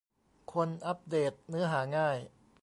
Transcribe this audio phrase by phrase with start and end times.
[0.53, 2.17] คนอัปเดตเนื้อหาง่าย?